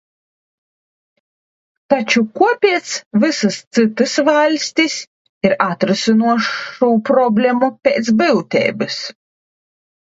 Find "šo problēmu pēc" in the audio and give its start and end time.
6.81-8.15